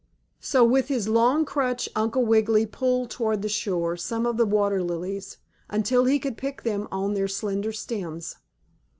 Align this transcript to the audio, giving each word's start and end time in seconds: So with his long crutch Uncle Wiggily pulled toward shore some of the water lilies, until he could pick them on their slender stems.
So 0.39 0.63
with 0.63 0.87
his 0.87 1.07
long 1.07 1.45
crutch 1.45 1.87
Uncle 1.95 2.25
Wiggily 2.25 2.65
pulled 2.65 3.11
toward 3.11 3.47
shore 3.51 3.95
some 3.95 4.25
of 4.25 4.35
the 4.35 4.47
water 4.47 4.81
lilies, 4.81 5.37
until 5.69 6.05
he 6.05 6.17
could 6.17 6.37
pick 6.37 6.63
them 6.63 6.87
on 6.91 7.13
their 7.13 7.27
slender 7.27 7.71
stems. 7.71 8.37